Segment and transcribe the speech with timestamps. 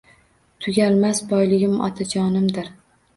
[0.65, 2.73] Tugalmas boyligim otajonimdir